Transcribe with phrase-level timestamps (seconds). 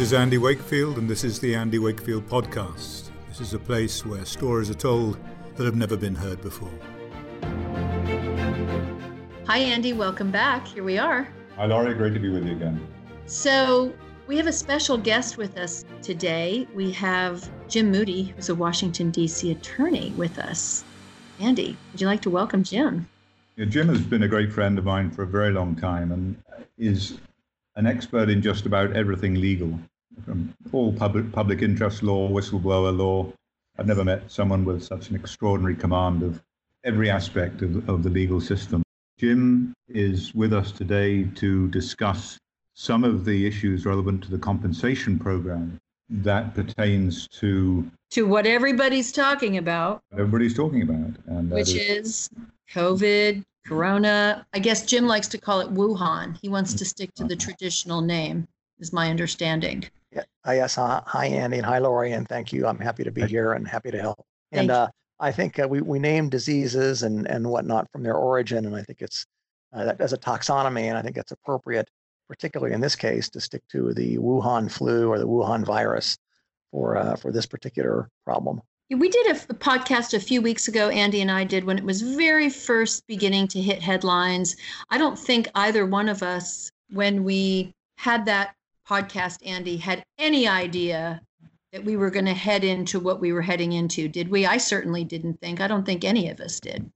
[0.00, 3.10] This is Andy Wakefield, and this is the Andy Wakefield Podcast.
[3.28, 5.18] This is a place where stories are told
[5.56, 6.72] that have never been heard before.
[9.46, 9.92] Hi, Andy.
[9.92, 10.66] Welcome back.
[10.66, 11.28] Here we are.
[11.56, 11.92] Hi, Lori.
[11.92, 12.80] Great to be with you again.
[13.26, 13.92] So,
[14.26, 16.66] we have a special guest with us today.
[16.74, 19.50] We have Jim Moody, who's a Washington, D.C.
[19.50, 20.82] attorney, with us.
[21.40, 23.06] Andy, would you like to welcome Jim?
[23.56, 26.42] Yeah, Jim has been a great friend of mine for a very long time and
[26.78, 27.18] is
[27.76, 29.78] an expert in just about everything legal,
[30.24, 33.32] from all public, public interest law, whistleblower law.
[33.78, 36.42] I've never met someone with such an extraordinary command of
[36.84, 38.82] every aspect of, of the legal system.
[39.18, 42.38] Jim is with us today to discuss
[42.74, 45.78] some of the issues relevant to the compensation program
[46.08, 50.02] that pertains to to what everybody's talking about.
[50.12, 52.30] Everybody's talking about, and which is, is
[52.72, 54.44] COVID, Corona.
[54.52, 56.36] I guess Jim likes to call it Wuhan.
[56.40, 58.48] He wants to stick to the traditional name,
[58.80, 59.84] is my understanding.
[60.12, 60.76] Yeah, yes.
[60.76, 62.66] Uh, hi, Andy, and hi, Lori, and thank you.
[62.66, 64.24] I'm happy to be here and happy to help.
[64.52, 64.88] And uh,
[65.20, 68.82] I think uh, we, we name diseases and, and whatnot from their origin, and I
[68.82, 69.24] think it's
[69.72, 71.88] uh, as a taxonomy, and I think it's appropriate,
[72.28, 76.18] particularly in this case, to stick to the Wuhan flu or the Wuhan virus
[76.72, 78.60] for uh, for this particular problem.
[78.90, 81.84] We did a, a, podcast a few weeks ago, Andy and I did, when it
[81.84, 84.56] was very first beginning to hit headlines.
[84.90, 88.56] I don't think either one of us, when we had that
[88.90, 91.20] podcast, Andy, had any idea
[91.72, 94.44] that we were going to head into what we were heading into, did we?
[94.46, 95.60] I certainly didn't think.
[95.60, 96.90] I don't think any of us did.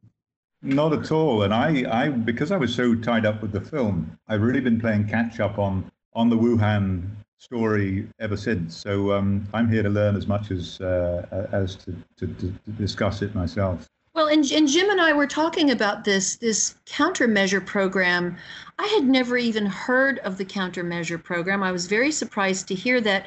[0.62, 1.42] Not at all.
[1.42, 4.80] And I, I because I was so tied up with the film, I've really been
[4.80, 7.02] playing catch up on on the Wuhan
[7.38, 8.76] story ever since.
[8.76, 13.20] So um, I'm here to learn as much as uh, as to, to, to, discuss
[13.20, 13.86] it myself.
[14.14, 18.36] Well, and, and Jim and I were talking about this this countermeasure program.
[18.78, 21.64] I had never even heard of the countermeasure program.
[21.64, 23.26] I was very surprised to hear that,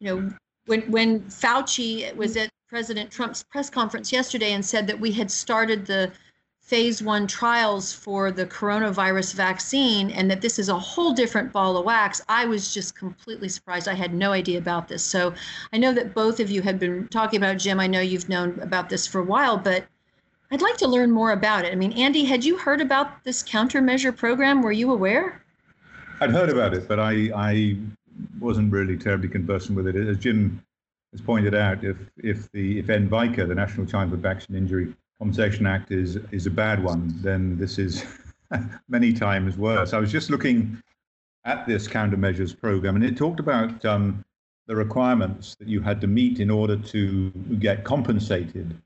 [0.00, 0.32] you know,
[0.64, 5.30] when when Fauci was at President Trump's press conference yesterday and said that we had
[5.30, 6.10] started the
[6.62, 11.76] phase one trials for the coronavirus vaccine and that this is a whole different ball
[11.76, 13.86] of wax, I was just completely surprised.
[13.86, 15.04] I had no idea about this.
[15.04, 15.34] So
[15.72, 17.78] I know that both of you had been talking about Jim.
[17.78, 19.84] I know you've known about this for a while, but
[20.50, 21.72] I'd like to learn more about it.
[21.72, 24.62] I mean, Andy, had you heard about this countermeasure program?
[24.62, 25.42] Were you aware?
[26.20, 27.76] I'd heard about it, but I, I
[28.38, 29.96] wasn't really terribly conversant with it.
[29.96, 30.62] As Jim
[31.12, 35.90] has pointed out, if if the if NVICA, the National Childhood Vaccine Injury Compensation Act
[35.90, 38.04] is is a bad one, then this is
[38.88, 39.92] many times worse.
[39.92, 40.80] I was just looking
[41.44, 44.24] at this countermeasures program, and it talked about um,
[44.66, 47.30] the requirements that you had to meet in order to
[47.60, 48.76] get compensated.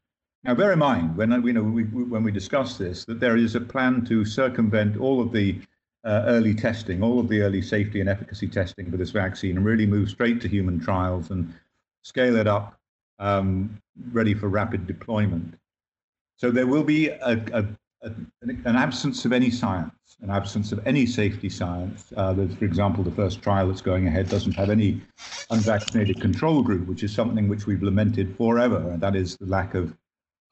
[0.42, 3.54] Now, bear in mind when you know we, when we discuss this that there is
[3.54, 5.60] a plan to circumvent all of the
[6.02, 9.66] uh, early testing, all of the early safety and efficacy testing for this vaccine, and
[9.66, 11.52] really move straight to human trials and
[12.02, 12.74] scale it up,
[13.18, 13.78] um,
[14.12, 15.54] ready for rapid deployment.
[16.38, 17.66] So there will be a, a,
[18.00, 22.14] a, an absence of any science, an absence of any safety science.
[22.16, 25.02] Uh, for example, the first trial that's going ahead doesn't have any
[25.50, 29.74] unvaccinated control group, which is something which we've lamented forever, and that is the lack
[29.74, 29.94] of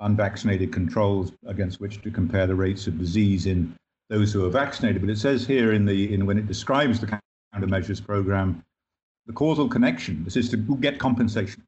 [0.01, 3.75] unvaccinated controls against which to compare the rates of disease in
[4.09, 5.01] those who are vaccinated.
[5.03, 7.21] But it says here in the in when it describes the
[7.55, 8.65] countermeasures program,
[9.27, 10.25] the causal connection.
[10.25, 11.63] This is to get compensation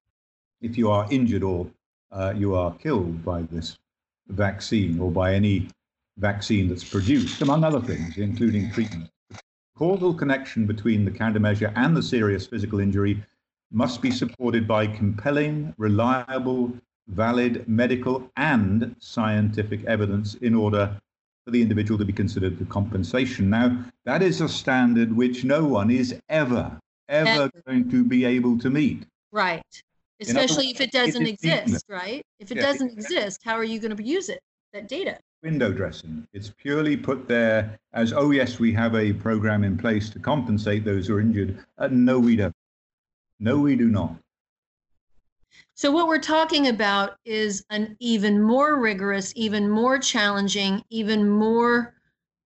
[0.60, 1.66] if you are injured or
[2.12, 3.78] uh, you are killed by this
[4.28, 5.68] vaccine or by any
[6.18, 9.08] vaccine that's produced, among other things, including treatment.
[9.76, 13.22] Causal connection between the countermeasure and the serious physical injury
[13.72, 16.72] must be supported by compelling, reliable,
[17.10, 20.96] valid medical and scientific evidence in order
[21.44, 23.50] for the individual to be considered for compensation.
[23.50, 26.78] Now, that is a standard which no one is ever,
[27.08, 29.04] ever going to be able to meet.
[29.32, 29.62] Right
[30.20, 32.24] especially if it doesn't exist, right?
[32.38, 34.40] If it yeah, doesn't exist, how are you going to use it,
[34.72, 35.18] that data?
[35.42, 36.26] Window dressing.
[36.32, 40.84] It's purely put there as, oh, yes, we have a program in place to compensate
[40.84, 41.58] those who are injured.
[41.78, 42.54] Uh, no, we don't.
[43.38, 44.14] No, we do not.
[45.74, 51.94] So, what we're talking about is an even more rigorous, even more challenging, even more,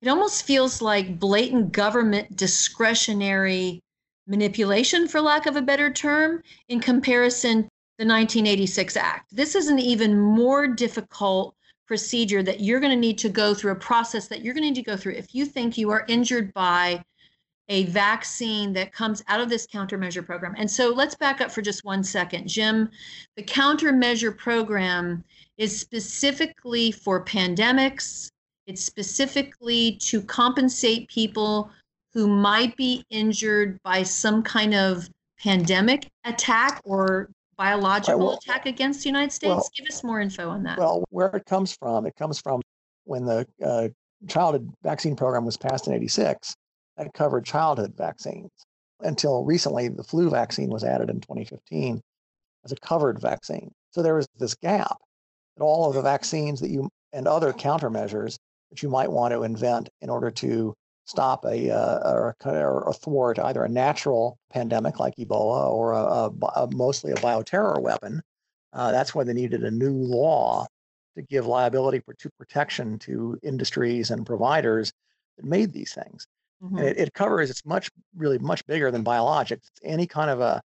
[0.02, 3.82] it almost feels like blatant government discretionary
[4.28, 9.36] manipulation, for lack of a better term, in comparison to the 1986 Act.
[9.36, 11.56] This is an even more difficult
[11.88, 14.70] procedure that you're going to need to go through, a process that you're going to
[14.70, 17.04] need to go through if you think you are injured by
[17.70, 20.54] a vaccine that comes out of this countermeasure program.
[20.58, 22.48] And so let's back up for just one second.
[22.48, 22.90] Jim,
[23.38, 25.24] the countermeasure program
[25.58, 28.30] is specifically for pandemics,
[28.68, 31.70] it's specifically to compensate people
[32.14, 35.10] who might be injured by some kind of
[35.40, 39.50] pandemic attack or biological Right, well- attack against the United States?
[39.50, 40.78] well- Give us more info on that.
[40.78, 42.62] Well, where it comes from, it comes from
[43.06, 43.90] when the uh,
[44.28, 46.56] childhood vaccine program was passed in 86,
[46.98, 48.52] that covered childhood vaccines.
[49.00, 52.02] Until recently, the flu vaccine was added in 2015
[52.64, 53.72] as a covered vaccine.
[53.92, 54.98] So there was this gap
[55.58, 58.38] that all of the vaccines that you and other countermeasures
[58.70, 60.74] that you might want to invent in order to
[61.06, 66.64] stop a uh, or, or thwart either a natural pandemic like Ebola or a, a,
[66.64, 68.22] a mostly a bioterror weapon.
[68.72, 70.66] Uh, that's why they needed a new law
[71.16, 74.92] to give liability for, to protection to industries and providers
[75.38, 76.26] that made these things.
[76.64, 76.80] Mhm.
[76.80, 79.52] And it, it covers, it's much, really much bigger than biologics.
[79.52, 80.62] It's any kind of a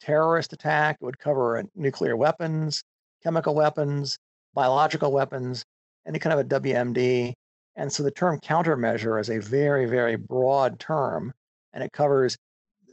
[0.00, 0.98] terrorist attack.
[1.00, 2.82] It would cover uh, nuclear weapons,
[3.22, 4.18] chemical weapons,
[4.54, 5.64] biological weapons,
[6.06, 7.34] any kind of a WMD.
[7.76, 11.32] And so the term countermeasure is a very, very broad term,
[11.72, 12.36] and it covers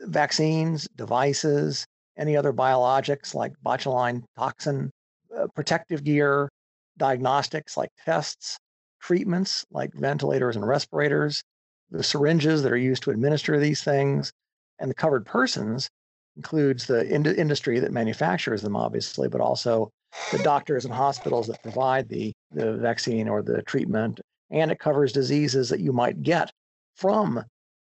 [0.04, 1.86] vaccines, devices,
[2.18, 4.92] any other biologics like botulinum toxin,
[5.38, 6.50] uh, protective gear,
[6.98, 8.58] diagnostics like tests,
[9.02, 11.44] treatments like ventilators and respirators,
[11.92, 14.32] the syringes that are used to administer these things,
[14.80, 15.90] and the covered persons
[16.38, 19.92] includes the ind- industry that manufactures them, obviously, but also
[20.32, 24.20] the doctors and hospitals that provide the, the vaccine or the treatment.
[24.50, 26.52] And it covers diseases that you might get
[26.96, 27.44] from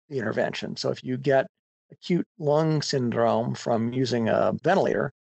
[0.09, 0.77] the intervention.
[0.77, 1.47] So if you get
[1.91, 5.13] acute lung syndrome from using a ventilator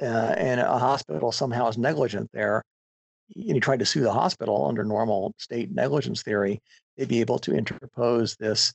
[0.00, 2.62] uh, and a hospital somehow is negligent there,
[3.34, 6.60] and you tried to sue the hospital under normal state negligence theory,
[6.96, 8.72] they'd be able to interpose this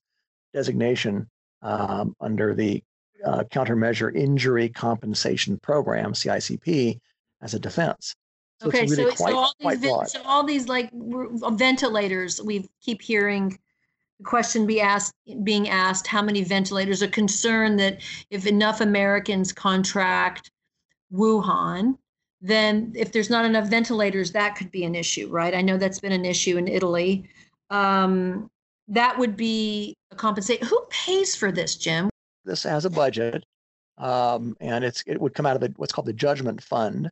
[0.54, 1.30] designation
[1.62, 2.84] um, under the
[3.25, 7.00] uh, Countermeasure Injury Compensation Program (CICP)
[7.42, 8.16] as a defense.
[8.62, 10.10] So okay, really so, quite, so all these broad.
[10.10, 13.57] so all these like ventilators, we keep hearing
[14.19, 15.13] the question be asked
[15.44, 20.52] being asked how many ventilators are concerned that if enough Americans contract
[21.12, 21.98] Wuhan,
[22.47, 25.53] then if there's not enough ventilators, that could be an issue, right?
[25.53, 27.27] I know that's been an issue in Italy.
[27.69, 28.47] Um,
[28.88, 30.63] that would be a compensate.
[30.63, 32.09] Who pays for this, Jim?
[32.45, 33.44] this has a budget,
[33.97, 37.09] um, and it's it would come out of the what's called the Judgment Fund.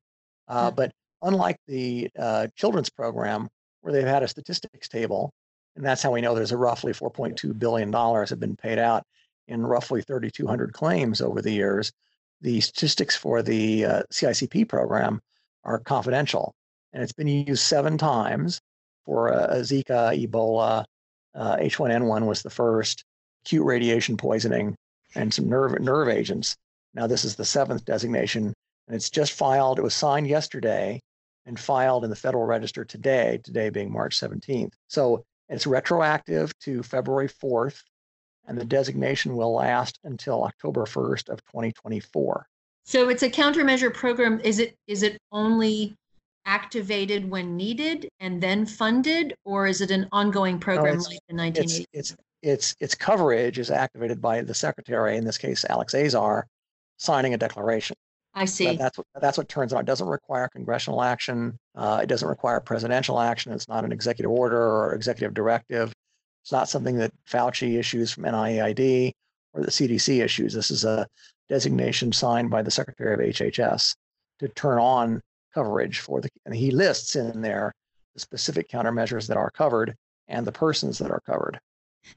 [0.48, 0.72] Uh.
[0.72, 0.92] But
[1.22, 3.50] unlike the uh, children's program,
[3.82, 5.32] where they've had a statistics table,
[5.76, 9.04] and that's how we know there's a roughly 4.2 billion dollars have been paid out
[9.48, 11.92] in roughly 3,200 claims over the years.
[12.44, 15.22] The statistics for the uh, CICP program
[15.64, 16.54] are confidential,
[16.92, 18.60] and it's been used seven times
[19.06, 20.84] for uh, Zika, Ebola,
[21.36, 23.06] uh, H1N1 was the first,
[23.46, 24.76] acute radiation poisoning,
[25.16, 26.58] and some nerve nerve agents.
[26.94, 28.54] Now this is the seventh designation,
[28.88, 29.80] and it's just filed.
[29.80, 31.00] It was signed yesterday
[31.46, 33.40] and filed in the Federal Register today.
[33.46, 34.74] Today being March 17th.
[34.90, 37.82] So it's retroactive to February 4th,
[38.48, 42.46] and the designation will last until October 1st of 2024.
[42.86, 44.42] So it's a countermeasure program.
[44.44, 45.96] Is it is it only
[46.46, 51.36] activated when needed and then funded, or is it an ongoing program it's- like the
[51.48, 51.86] It's 1980s?
[51.94, 56.46] it's its its coverage is activated by the secretary, in this case Alex Azar,
[56.98, 57.96] signing a declaration.
[58.34, 58.76] I That- see.
[58.76, 59.80] That's what that's what turns on.
[59.82, 61.58] It doesn't require congressional action.
[61.76, 63.54] Uh, it doesn't require presidential action.
[63.54, 65.94] It's not an executive order or executive directive.
[66.44, 69.14] It's not something that Fauci issues from NIAID
[69.54, 70.54] or the CDC issues.
[70.54, 71.08] This is a
[71.48, 73.96] designation signed by the Secretary of HHS
[74.40, 75.22] to turn on
[75.54, 76.30] coverage for the.
[76.46, 77.72] And he lists in there
[78.14, 79.96] the specific countermeasures that are covered
[80.28, 81.60] and the persons that are covered.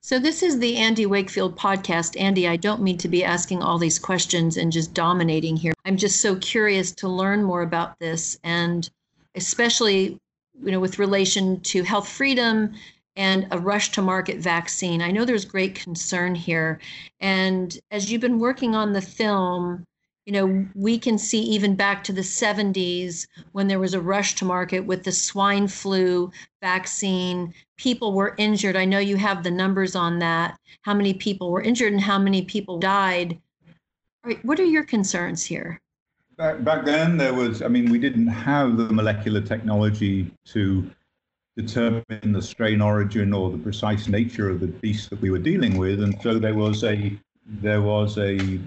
[0.00, 2.20] So this is the Andy Wakefield podcast.
[2.20, 5.72] Andy, I don't mean to be asking all these questions and just dominating here.
[5.84, 8.90] I'm just so curious to learn more about this and
[9.36, 10.18] especially
[10.60, 12.74] you know with relation to health freedom
[13.16, 15.00] and a rush to market vaccine.
[15.02, 16.78] I know there's great concern here.
[17.20, 19.84] And as you've been working on the film,
[20.26, 24.34] you know, we can see even back to the 70s when there was a rush
[24.34, 26.30] to market with the swine flu
[26.60, 27.54] vaccine.
[27.76, 28.76] People were injured.
[28.76, 32.18] I know you have the numbers on that, how many people were injured and how
[32.18, 33.38] many people died.
[34.42, 35.80] What are your concerns here?
[36.36, 40.90] Back, back then, there was, I mean, we didn't have the molecular technology to
[41.56, 45.78] determine the strain origin or the precise nature of the beast that we were dealing
[45.78, 46.02] with.
[46.02, 48.60] And so there was a, there was a,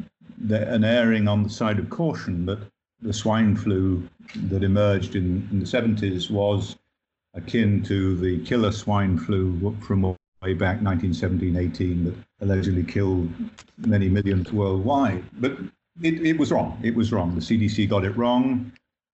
[0.49, 2.59] an erring on the side of caution that
[3.01, 6.75] the swine flu that emerged in, in the 70s was
[7.35, 10.01] akin to the killer swine flu from
[10.41, 13.29] way back 1917 18 that allegedly killed
[13.77, 15.23] many millions worldwide.
[15.33, 15.57] But
[16.01, 16.79] it, it was wrong.
[16.81, 17.35] It was wrong.
[17.35, 18.71] The CDC got it wrong.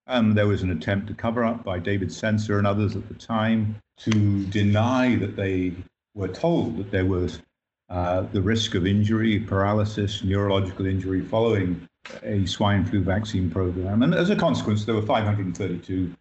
[0.07, 3.15] Um, there was an attempt to cover up by David Sencer and others at the
[3.15, 5.73] time to deny that they
[6.13, 7.41] were told that there was
[7.89, 11.87] uh, the risk of injury, paralysis, neurological injury following
[12.23, 14.03] a swine flu vaccine program.
[14.03, 16.13] And as a consequence, there were 532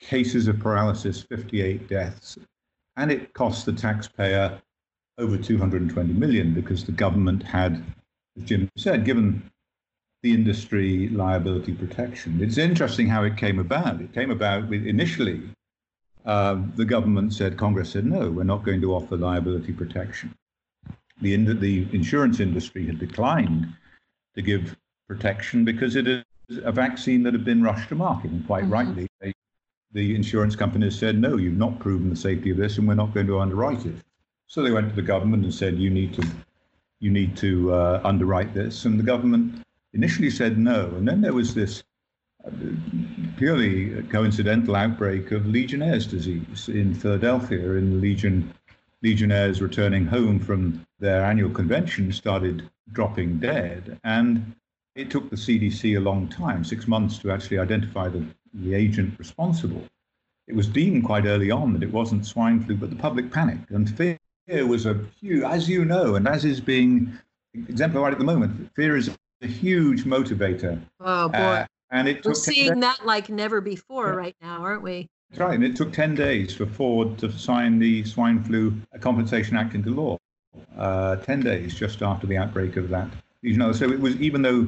[0.00, 2.38] cases of paralysis, 58 deaths,
[2.96, 4.60] and it cost the taxpayer
[5.18, 7.84] over 220 million because the government had,
[8.36, 9.42] as Jim said, given
[10.22, 12.42] the industry liability protection.
[12.42, 14.00] It's interesting how it came about.
[14.00, 15.42] It came about with initially
[16.26, 20.34] uh, the government said, Congress said, no, we're not going to offer liability protection.
[21.22, 23.68] The, in, the insurance industry had declined
[24.34, 24.76] to give
[25.08, 26.24] protection because it is
[26.62, 28.30] a vaccine that had been rushed to market.
[28.30, 28.72] And quite mm-hmm.
[28.72, 29.32] rightly, they,
[29.92, 33.14] the insurance companies said, no, you've not proven the safety of this and we're not
[33.14, 33.96] going to underwrite it.
[34.46, 36.26] So they went to the government and said, you need to,
[37.00, 38.84] you need to uh, underwrite this.
[38.84, 39.62] And the government
[39.92, 40.86] initially said no.
[40.96, 41.82] And then there was this
[42.44, 42.50] uh,
[43.36, 47.72] purely coincidental outbreak of Legionnaire's disease in Philadelphia.
[47.74, 48.52] In the Legion,
[49.02, 53.98] Legionnaires returning home from their annual convention started dropping dead.
[54.04, 54.54] And
[54.94, 59.18] it took the CDC a long time, six months, to actually identify the, the agent
[59.18, 59.84] responsible.
[60.48, 63.70] It was deemed quite early on that it wasn't swine flu, but the public panicked.
[63.70, 64.18] And fear
[64.66, 67.16] was a huge, as you know, and as is being
[67.54, 69.10] exemplified at the moment, fear is
[69.42, 70.80] a huge motivator.
[71.00, 71.38] Oh boy!
[71.38, 74.14] Uh, and it we're seeing that like never before yeah.
[74.14, 75.08] right now, aren't we?
[75.30, 79.56] That's right, and it took ten days for Ford to sign the Swine Flu Compensation
[79.56, 80.16] Act into law.
[80.76, 83.08] Uh, ten days just after the outbreak of that
[83.44, 83.74] Legionella.
[83.74, 84.62] So it was even though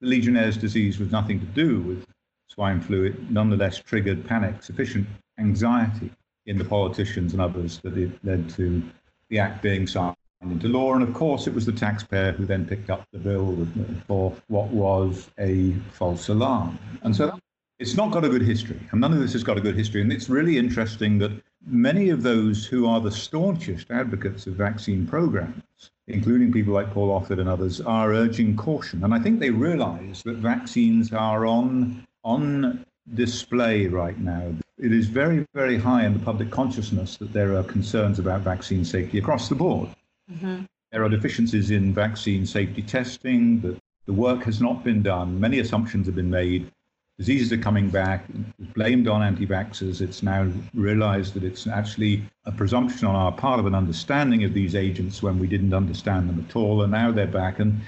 [0.00, 2.06] the Legionnaire's disease was nothing to do with
[2.48, 5.06] swine flu, it nonetheless triggered panic, sufficient
[5.38, 6.10] anxiety
[6.46, 8.82] in the politicians and others that it led to
[9.30, 10.16] the act being signed
[10.50, 10.94] into law.
[10.94, 13.66] And of course, it was the taxpayer who then picked up the bill
[14.06, 16.78] for what was a false alarm.
[17.02, 17.38] And so
[17.78, 18.80] it's not got a good history.
[18.90, 20.02] And none of this has got a good history.
[20.02, 21.32] And it's really interesting that
[21.66, 27.20] many of those who are the staunchest advocates of vaccine programs, including people like Paul
[27.20, 29.04] Offit and others, are urging caution.
[29.04, 32.84] And I think they realize that vaccines are on, on
[33.14, 34.54] display right now.
[34.78, 38.84] It is very, very high in the public consciousness that there are concerns about vaccine
[38.84, 39.88] safety across the board.
[40.30, 40.64] Mm-hmm.
[40.90, 45.40] There are deficiencies in vaccine safety testing, that the work has not been done.
[45.40, 46.70] Many assumptions have been made.
[47.18, 48.24] Diseases are coming back,
[48.58, 50.00] it's blamed on anti vaxxers.
[50.00, 54.54] It's now realized that it's actually a presumption on our part of an understanding of
[54.54, 56.82] these agents when we didn't understand them at all.
[56.82, 57.58] And now they're back.
[57.60, 57.80] And,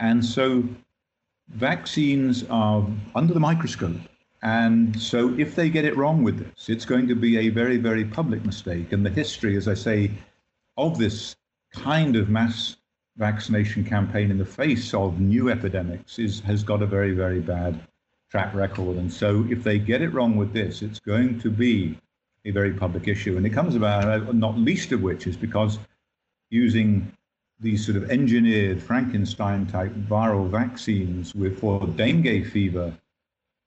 [0.00, 0.64] and so
[1.50, 3.96] vaccines are under the microscope.
[4.42, 7.76] And so if they get it wrong with this, it's going to be a very,
[7.76, 8.92] very public mistake.
[8.92, 10.10] And the history, as I say,
[10.78, 11.36] of this
[11.72, 12.76] kind of mass
[13.16, 17.80] vaccination campaign in the face of new epidemics is has got a very very bad
[18.30, 18.96] track record.
[18.96, 21.98] And so if they get it wrong with this it's going to be
[22.44, 23.36] a very public issue.
[23.36, 25.78] And it comes about uh, not least of which is because
[26.48, 27.12] using
[27.58, 32.96] these sort of engineered frankenstein type viral vaccines with for dengue fever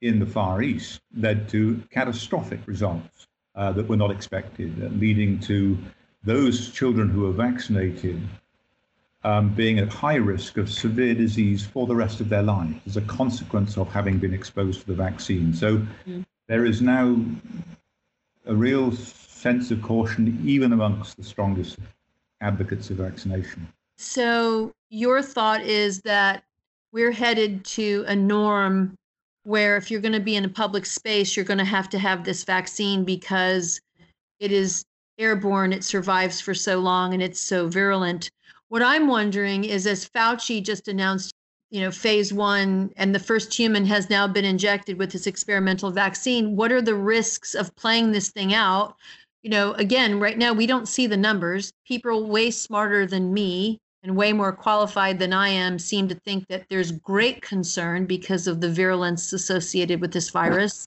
[0.01, 5.39] in the far east led to catastrophic results uh, that were not expected uh, leading
[5.39, 5.77] to
[6.23, 8.21] those children who are vaccinated
[9.23, 12.97] um, being at high risk of severe disease for the rest of their lives as
[12.97, 15.53] a consequence of having been exposed to the vaccine.
[15.53, 16.25] So mm.
[16.47, 17.17] there is now
[18.45, 21.79] a real sense of caution, even amongst the strongest
[22.41, 23.67] advocates of vaccination.
[23.97, 26.43] So your thought is that
[26.91, 28.95] we're headed to a norm
[29.43, 31.99] where if you're going to be in a public space, you're going to have to
[31.99, 33.79] have this vaccine because
[34.39, 34.85] it is
[35.17, 38.29] airborne, it survives for so long, and it's so virulent.
[38.69, 41.33] What I'm wondering is, as Fauci just announced,
[41.69, 45.91] you know, phase one, and the first human has now been injected with this experimental
[45.91, 46.55] vaccine.
[46.55, 48.95] What are the risks of playing this thing out?
[49.41, 51.73] You know, again, right now we don't see the numbers.
[51.85, 56.47] People way smarter than me and way more qualified than I am seem to think
[56.47, 60.85] that there's great concern because of the virulence associated with this virus.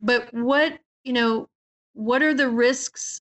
[0.00, 1.48] But what, you know,
[1.92, 3.20] what are the risks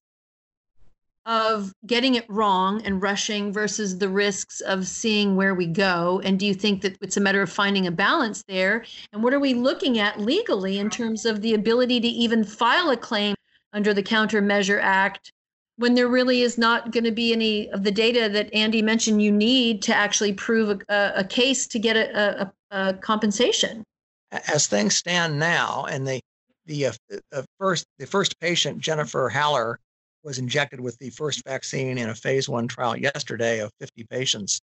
[1.25, 6.21] of getting it wrong and rushing versus the risks of seeing where we go?
[6.23, 8.83] And do you think that it's a matter of finding a balance there?
[9.13, 12.89] And what are we looking at legally in terms of the ability to even file
[12.89, 13.35] a claim
[13.71, 15.31] under the Countermeasure Act
[15.77, 19.21] when there really is not going to be any of the data that Andy mentioned
[19.21, 23.83] you need to actually prove a, a case to get a, a, a, compensation?
[24.31, 26.19] As things stand now, and the
[26.65, 29.79] the uh, first the first patient Jennifer Haller
[30.23, 34.61] was injected with the first vaccine in a phase one trial yesterday of 50 patients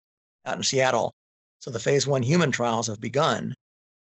[0.46, 1.14] out in Seattle.
[1.60, 3.54] So the phase one human trials have begun.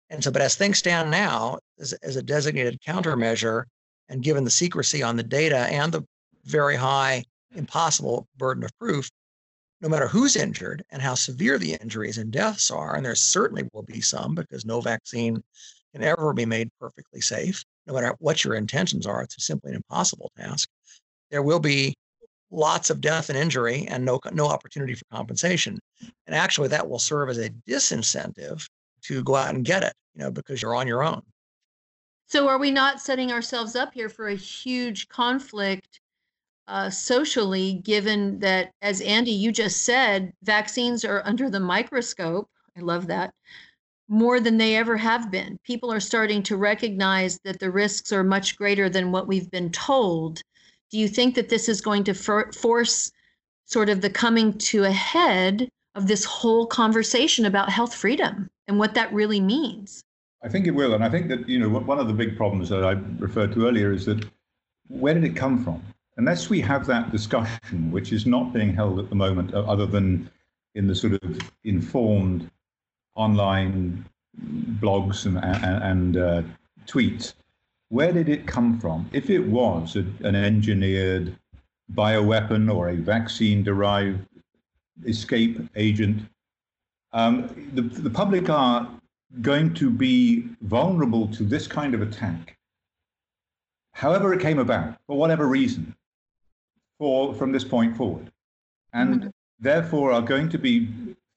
[0.09, 3.63] And so, but as things stand now, as, as a designated countermeasure,
[4.09, 6.03] and given the secrecy on the data and the
[6.43, 7.23] very high,
[7.55, 9.09] impossible burden of proof,
[9.81, 13.67] no matter who's injured and how severe the injuries and deaths are, and there certainly
[13.73, 15.41] will be some because no vaccine
[15.93, 19.77] can ever be made perfectly safe, no matter what your intentions are, it's simply an
[19.77, 20.69] impossible task.
[21.31, 21.95] There will be
[22.51, 25.79] lots of death and injury and no, no opportunity for compensation.
[26.27, 28.67] And actually, that will serve as a disincentive
[29.03, 31.21] to go out and get it, you know, because you're on your own.
[32.27, 35.99] So, are we not setting ourselves up here for a huge conflict
[36.67, 42.47] uh, socially, given that, as Andy, you just said, vaccines are under the microscope?
[42.77, 43.33] I love that
[44.11, 45.57] more than they ever have been.
[45.63, 49.71] People are starting to recognize that the risks are much greater than what we've been
[49.71, 50.41] told.
[50.91, 53.11] Do you think that this is going to for- force
[53.65, 58.77] sort of the coming to a head of this whole conversation about health freedom and
[58.77, 60.03] what that really means?
[60.43, 60.93] I think it will.
[60.93, 63.67] And I think that, you know, one of the big problems that I referred to
[63.67, 64.25] earlier is that
[64.87, 65.81] where did it come from?
[66.17, 69.85] Unless we have that discussion, which is not being held at the moment, uh, other
[69.85, 70.29] than
[70.75, 72.49] in the sort of informed
[73.15, 74.05] online
[74.79, 76.41] blogs and, and, and uh,
[76.85, 77.33] tweets,
[77.91, 79.09] where did it come from?
[79.11, 81.35] If it was a, an engineered
[81.93, 84.25] bioweapon or a vaccine derived
[85.05, 86.21] escape agent,
[87.11, 88.89] um, the, the public are
[89.41, 92.57] going to be vulnerable to this kind of attack,
[93.91, 95.93] however it came about, for whatever reason,
[96.97, 98.31] for from this point forward,
[98.93, 99.29] and mm-hmm.
[99.59, 100.87] therefore are going to be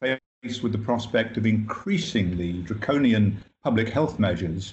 [0.01, 4.73] faced with the prospect of increasingly draconian public health measures,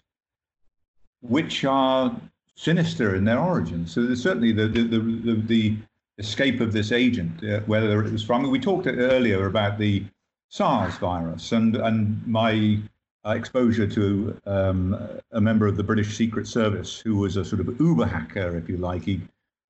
[1.22, 2.16] which are
[2.56, 3.94] sinister in their origins.
[3.94, 5.78] So certainly the the, the, the
[6.18, 8.50] escape of this agent, uh, whether it was from.
[8.50, 10.04] We talked earlier about the
[10.50, 12.80] SARS virus and and my
[13.26, 14.98] uh, exposure to um,
[15.32, 18.68] a member of the British Secret Service who was a sort of uber hacker, if
[18.68, 19.04] you like.
[19.04, 19.22] He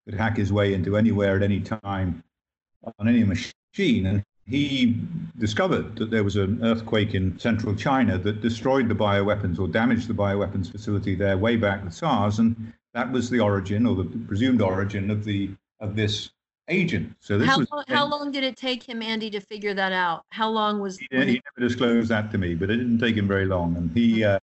[0.05, 2.23] could hack his way into anywhere at any time
[2.97, 4.05] on any machine.
[4.05, 4.99] And he
[5.37, 10.07] discovered that there was an earthquake in central China that destroyed the bioweapons or damaged
[10.07, 12.39] the bioweapons facility there way back with SARS.
[12.39, 16.31] And that was the origin or the presumed origin of the of this
[16.67, 17.15] agent.
[17.19, 19.91] So this how, was, long, how long did it take him, Andy, to figure that
[19.91, 20.25] out?
[20.29, 23.15] How long was he, he, he never disclosed that to me, but it didn't take
[23.15, 23.75] him very long.
[23.77, 24.39] And he uh,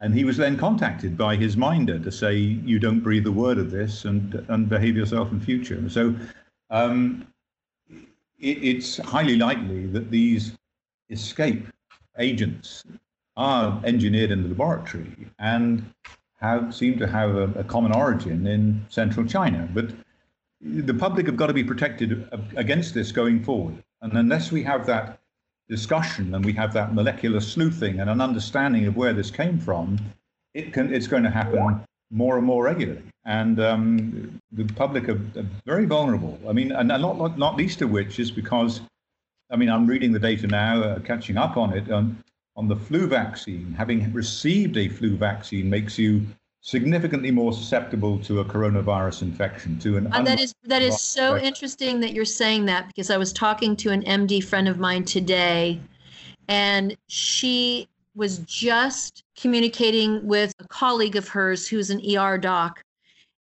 [0.00, 3.58] and he was then contacted by his minder to say, "You don't breathe a word
[3.58, 6.14] of this, and and behave yourself in future." So.
[6.72, 7.26] Um,
[8.40, 10.52] it, it's highly likely that these
[11.08, 11.66] escape
[12.18, 12.84] agents
[13.36, 15.92] are engineered in the laboratory and
[16.40, 19.68] have seem to have a, a common origin in central China.
[19.72, 19.92] But
[20.60, 23.82] the public have got to be protected against this going forward.
[24.02, 25.20] And unless we have that
[25.68, 29.98] discussion and we have that molecular sleuthing and an understanding of where this came from,
[30.54, 33.02] it can it's going to happen more and more regularly.
[33.24, 36.38] And um, the public are, are, very vulnerable.
[36.48, 38.80] I mean, and not, not, not least of which is because,
[39.50, 41.90] I mean, I'm reading the data now, uh, catching up on it.
[41.90, 42.22] Um,
[42.56, 46.26] on the flu vaccine, having received a flu vaccine makes you
[46.62, 51.38] significantly more susceptible to a coronavirus infection to an uh, that is that is so
[51.38, 55.02] interesting that you're saying that because i was talking to an md friend of mine
[55.02, 55.80] today
[56.48, 62.82] and she was just communicating with a colleague of hers who's an er doc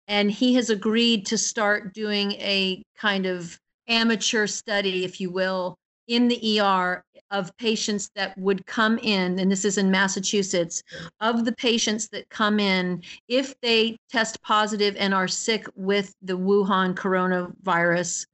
[0.08, 5.78] and he has agreed to start doing a kind of amateur study if you will
[6.08, 10.82] in the ER of patients that would come in, and this is in Massachusetts,
[11.22, 16.38] of the patients that come in, if they test positive and are sick with the
[16.38, 18.26] Wuhan coronavirus,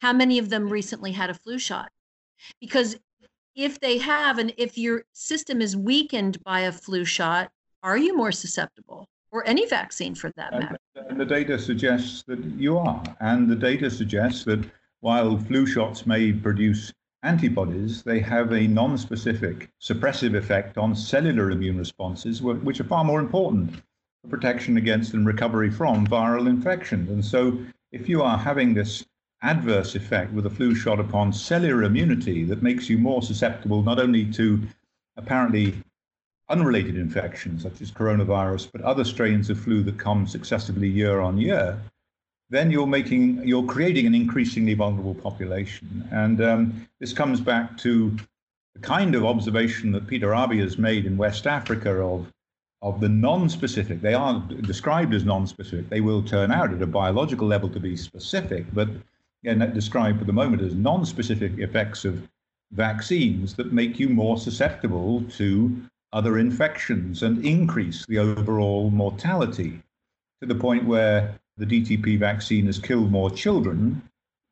[0.00, 1.90] how many of them recently had a flu shot?
[2.60, 2.96] Because
[3.54, 7.50] if they have, and if your system is weakened by a flu shot,
[7.82, 9.08] are you more susceptible?
[9.30, 10.76] Or any vaccine for that matter.
[10.94, 13.02] And the data suggests that you are.
[13.20, 14.64] And the data suggests that
[15.00, 16.92] while flu shots may produce
[17.24, 23.18] antibodies, they have a non-specific suppressive effect on cellular immune responses, which are far more
[23.18, 23.82] important
[24.22, 27.58] for protection against and recovery from viral infection And so
[27.92, 29.04] if you are having this
[29.44, 34.00] adverse effect with a flu shot upon cellular immunity that makes you more susceptible not
[34.00, 34.60] only to
[35.16, 35.74] apparently
[36.48, 41.38] unrelated infections such as coronavirus, but other strains of flu that come successively year on
[41.38, 41.78] year,
[42.50, 46.06] then you're making you're creating an increasingly vulnerable population.
[46.10, 48.16] And um, this comes back to
[48.74, 52.30] the kind of observation that Peter Aaby has made in West Africa of
[52.82, 54.02] of the non-specific.
[54.02, 55.88] They are described as non-specific.
[55.88, 58.88] They will turn out at a biological level to be specific, but
[59.44, 62.26] described for the moment as non-specific effects of
[62.72, 69.80] vaccines that make you more susceptible to other infections and increase the overall mortality
[70.40, 74.02] to the point where the DTP vaccine has killed more children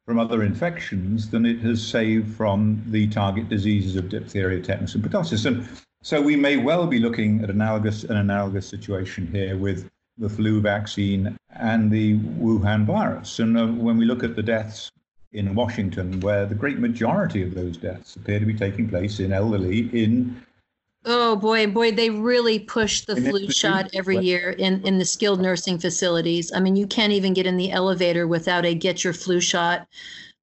[0.07, 5.05] from other infections than it has saved from the target diseases of diphtheria, tetanus, and
[5.05, 5.46] pertussis.
[5.46, 5.66] And
[6.02, 10.61] so we may well be looking at analogous an analogous situation here with the flu
[10.61, 13.38] vaccine and the Wuhan virus.
[13.38, 14.90] And uh, when we look at the deaths
[15.33, 19.33] in Washington, where the great majority of those deaths appear to be taking place in
[19.33, 20.42] elderly in
[21.05, 25.40] Oh boy, boy, they really push the flu shot every year in, in the skilled
[25.40, 26.53] nursing facilities.
[26.55, 29.88] I mean, you can't even get in the elevator without a get your flu shot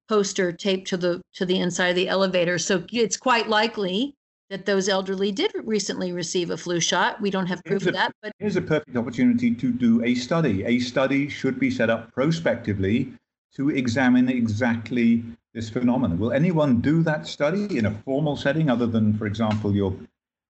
[0.06, 2.58] poster taped to the to the inside of the elevator.
[2.58, 4.14] So it's quite likely
[4.50, 7.20] that those elderly did recently receive a flu shot.
[7.20, 10.64] We don't have proof of that, but here's a perfect opportunity to do a study.
[10.64, 13.12] A study should be set up prospectively
[13.54, 15.22] to examine exactly
[15.54, 16.18] this phenomenon.
[16.18, 19.94] Will anyone do that study in a formal setting other than, for example, your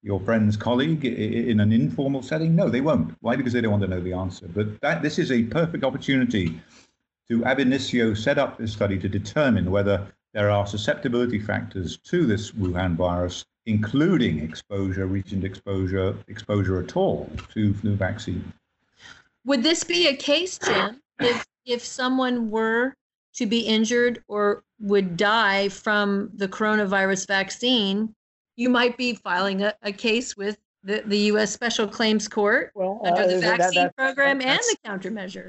[0.02, 2.56] your friend's colleague in an informal setting?
[2.56, 3.14] No, they won't.
[3.20, 3.36] Why?
[3.36, 4.48] Because they don't want to know the answer.
[4.48, 6.58] But that this is a perfect opportunity
[7.28, 12.27] to ab initio set up this study to determine whether there are susceptibility factors to
[12.27, 18.53] this Wuhan virus, including exposure, recent exposure, exposure at all to flu vaccine.
[19.45, 22.95] Would this be a case, Jim, if if someone were
[23.35, 28.14] to be injured or would die from the coronavirus vaccine?
[28.61, 31.51] you might be filing a, a case with the, the U.S.
[31.51, 35.49] Special Claims Court well, under the uh, vaccine that, that, program that, and the countermeasure.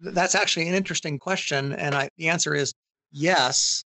[0.00, 2.72] That's actually an interesting question, and I, the answer is
[3.10, 3.82] yes.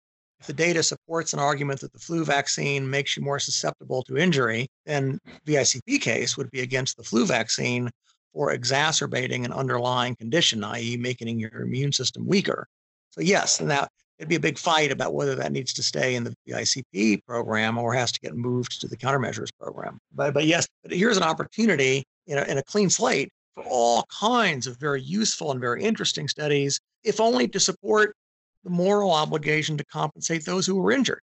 [0.42, 4.18] If the data supports an argument that the flu vaccine makes you more susceptible to
[4.18, 7.88] injury, then VICP case would be against the flu vaccine
[8.32, 12.66] for exacerbating an underlying condition, i.e., making your immune system weaker.
[13.10, 16.16] So yes, and that it'd be a big fight about whether that needs to stay
[16.16, 20.00] in the ICP program or has to get moved to the countermeasures program.
[20.12, 24.06] But, but yes, but here's an opportunity in a, in a clean slate for all
[24.10, 28.16] kinds of very useful and very interesting studies, if only to support
[28.64, 31.20] the moral obligation to compensate those who were injured.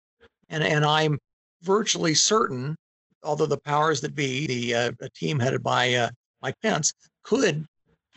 [0.49, 1.19] And, and I'm
[1.61, 2.75] virtually certain,
[3.23, 6.09] although the powers that be, the uh, a team headed by uh,
[6.41, 6.93] Mike Pence,
[7.23, 7.65] could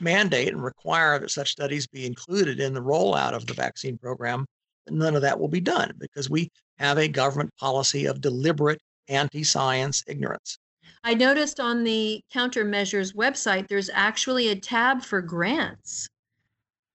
[0.00, 4.46] mandate and require that such studies be included in the rollout of the vaccine program
[4.90, 9.42] none of that will be done because we have a government policy of deliberate anti
[9.42, 10.58] science ignorance.
[11.04, 16.08] I noticed on the countermeasures website, there's actually a tab for grants.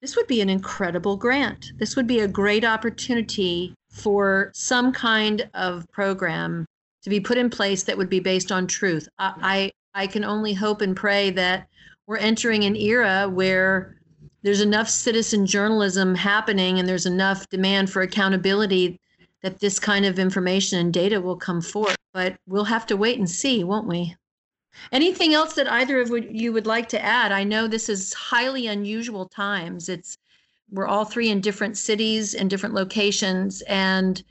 [0.04, 1.72] This would be an incredible grant.
[1.78, 6.66] This would be a great opportunity for some kind of program
[7.04, 9.08] to be put in place that would be based on truth.
[9.18, 11.70] I, I, I can only hope and pray that
[12.06, 13.96] we're entering an era where
[14.42, 19.00] there's enough citizen journalism happening and there's enough demand for accountability
[19.42, 21.96] that this kind of information and data will come forth.
[22.12, 24.18] But we'll have to wait and see, won't we?
[24.92, 27.32] Anything else that either of you would like to add?
[27.32, 29.90] I know this is highly unusual times.
[29.90, 30.18] It's
[30.72, 34.24] we're all three in different cities and different locations, and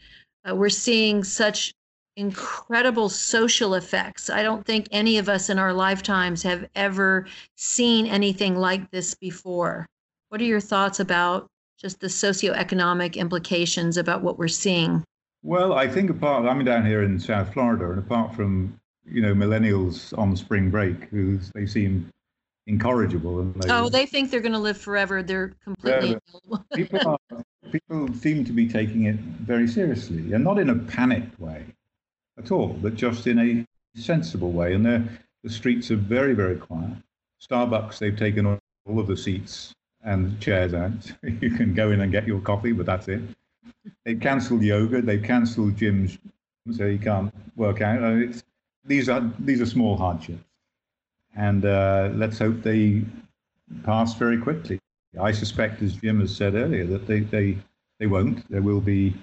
[0.48, 1.72] uh, we're seeing such
[2.16, 4.28] incredible social effects.
[4.28, 7.26] I don't think any of us in our lifetimes have ever
[7.56, 9.86] seen anything like this before.
[10.28, 11.46] What are your thoughts about
[11.78, 15.04] just the socioeconomic implications about what we're seeing?
[15.42, 19.34] Well, I think apart, I'm down here in South Florida, and apart from you know
[19.34, 22.10] millennials on spring break, who they seem
[22.66, 23.40] incorrigible.
[23.40, 25.22] And they, oh, they think they're going to live forever.
[25.22, 26.18] They're completely.
[26.74, 31.38] People, are, people seem to be taking it very seriously, and not in a panicked
[31.40, 31.64] way
[32.38, 34.74] at all, but just in a sensible way.
[34.74, 36.92] And the streets are very, very quiet.
[37.42, 39.72] Starbucks, they've taken all of the seats
[40.04, 41.12] and chairs out.
[41.22, 43.22] you can go in and get your coffee, but that's it.
[44.04, 45.02] They've cancelled yoga.
[45.02, 46.18] They've cancelled gyms,
[46.76, 48.02] so you can't work out.
[48.02, 48.42] It's,
[48.84, 50.44] these are these are small hardships,
[51.36, 53.02] and uh, let's hope they
[53.84, 54.78] pass very quickly.
[55.20, 57.58] I suspect, as Jim has said earlier, that they they
[57.98, 58.48] they won't.
[58.50, 59.14] There will be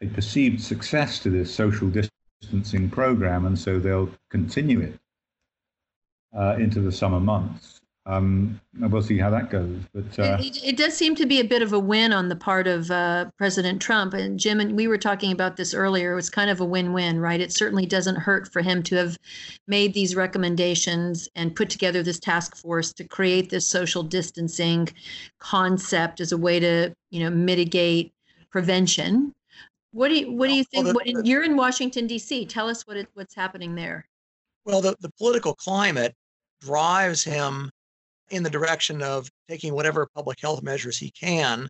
[0.00, 4.98] a perceived success to this social distancing program, and so they'll continue it
[6.36, 7.77] uh, into the summer months.
[8.08, 9.76] Um, we'll see how that goes.
[9.92, 12.36] But uh, it, it, does seem to be a bit of a win on the
[12.36, 14.14] part of uh, President Trump.
[14.14, 16.12] And Jim, and we were talking about this earlier.
[16.12, 17.38] It was kind of a win-win, right?
[17.38, 19.18] It certainly doesn't hurt for him to have
[19.66, 24.88] made these recommendations and put together this task force to create this social distancing
[25.38, 28.14] concept as a way to, you know, mitigate
[28.50, 29.34] prevention.
[29.92, 30.86] What do you What do you think?
[30.86, 32.46] Well, the, what, you're in Washington D.C.
[32.46, 34.08] Tell us what it, what's happening there.
[34.64, 36.14] Well, the, the political climate
[36.62, 37.70] drives him
[38.30, 41.68] in the direction of taking whatever public health measures he can,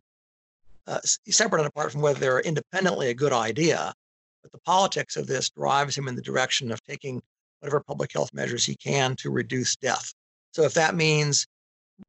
[0.87, 3.93] uh, separate and apart from whether they're independently a good idea.
[4.41, 7.21] But the politics of this drives him in the direction of taking
[7.59, 10.13] whatever public health measures he can to reduce death.
[10.53, 11.45] So if that means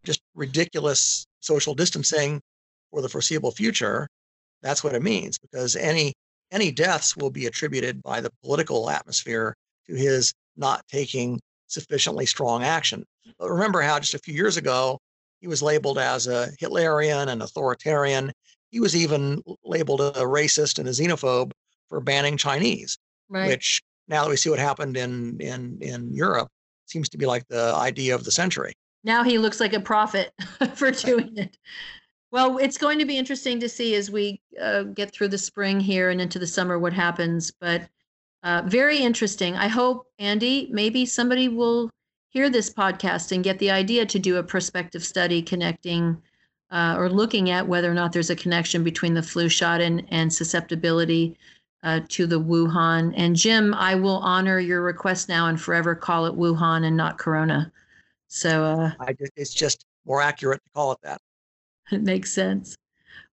[0.05, 2.41] just ridiculous social distancing
[2.91, 4.09] for the foreseeable future,
[4.63, 6.15] that's what it means because any
[6.53, 9.55] any deaths will be attributed by the political atmosphere
[9.87, 13.05] to his not taking sufficiently strong action.
[13.39, 14.99] Remember how just a few years ago
[15.41, 18.33] he was labeled as a Hitlerian and authoritarian.
[18.71, 21.53] He was even labeled a racist and a xenophobe
[21.89, 23.49] for banning Chinese, right.
[23.49, 26.49] which now that we see what happened in in in Europe,
[26.87, 28.73] seems to be like the idea of the century.
[29.03, 30.33] Now he looks like a prophet
[30.75, 31.57] for doing it.
[32.33, 35.81] Well, it's going to be interesting to see as we uh, get through the spring
[35.81, 37.51] here and into the summer what happens.
[37.61, 37.89] But
[38.45, 39.57] uh, very interesting.
[39.57, 41.91] I hope, Andy, maybe somebody will
[42.31, 46.21] hear this podcast and get the idea to do a prospective study connecting
[46.71, 50.07] uh, or looking at whether or not there's a connection between the flu shot and,
[50.11, 51.37] and susceptibility
[51.83, 53.13] uh, to the Wuhan.
[53.17, 57.19] And Jim, I will honor your request now and forever call it Wuhan and not
[57.19, 57.73] Corona.
[58.29, 58.93] So uh,
[59.37, 61.21] it's just more accurate to call it that.
[61.93, 62.77] It makes sense.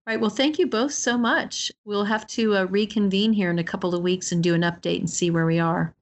[0.07, 0.19] All right.
[0.19, 1.71] Well, thank you both so much.
[1.85, 4.97] We'll have to uh, reconvene here in a couple of weeks and do an update
[4.97, 5.93] and see where we are.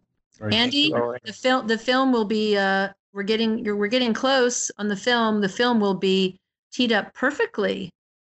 [0.42, 0.92] Andy,
[1.24, 5.42] the film the film will be uh, we're getting we're getting close on the film.
[5.42, 6.40] The film will be
[6.72, 7.90] teed up perfectly.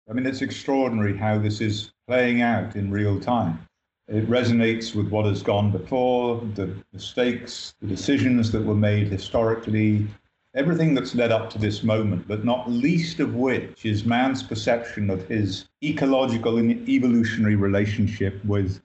[0.10, 3.68] I mean, it's extraordinary how this is playing out in real time.
[4.08, 10.06] It resonates with what has gone before, the mistakes, the decisions that were made historically,
[10.54, 15.10] everything that's led up to this moment, but not least of which is man's perception
[15.10, 18.80] of his ecological and evolutionary relationship with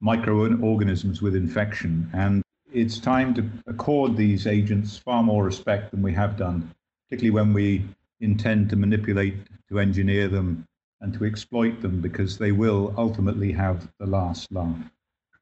[0.00, 2.08] microorganisms with infection.
[2.14, 6.70] And it's time to accord these agents far more respect than we have done,
[7.08, 7.84] particularly when we
[8.20, 9.34] intend to manipulate,
[9.68, 10.66] to engineer them,
[11.00, 14.76] and to exploit them because they will ultimately have the last laugh.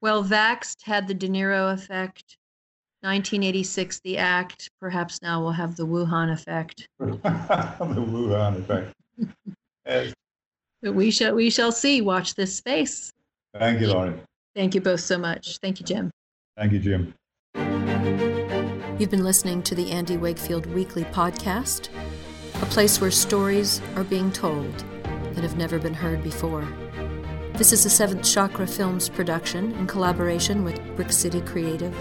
[0.00, 2.36] Well, Vaxxed had the De Niro effect.
[3.00, 4.70] 1986, the act.
[4.80, 6.88] Perhaps now we'll have the Wuhan effect.
[6.98, 8.92] the Wuhan effect.
[9.86, 10.12] yes.
[10.82, 12.00] But we shall we shall see.
[12.00, 13.12] Watch this space.
[13.54, 14.20] Thank you, Lauren.
[14.54, 15.58] Thank you both so much.
[15.58, 16.10] Thank you, Jim.
[16.58, 17.14] Thank you, Jim.
[18.98, 21.88] You've been listening to the Andy Wakefield Weekly Podcast,
[22.60, 26.66] a place where stories are being told that have never been heard before.
[27.54, 31.94] This is a Seventh Chakra Films production in collaboration with Brick City Creative.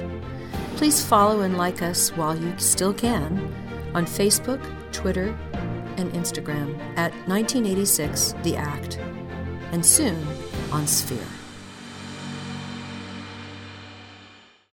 [0.75, 3.53] Please follow and like us while you still can
[3.93, 5.37] on Facebook, Twitter,
[5.97, 8.97] and Instagram at 1986 The Act,
[9.71, 10.25] and soon
[10.71, 11.36] on Sphere.